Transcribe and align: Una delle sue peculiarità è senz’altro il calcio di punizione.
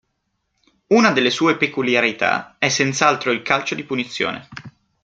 Una 0.87 1.11
delle 1.11 1.29
sue 1.29 1.57
peculiarità 1.57 2.55
è 2.57 2.69
senz’altro 2.69 3.29
il 3.29 3.43
calcio 3.43 3.75
di 3.75 3.83
punizione. 3.83 4.47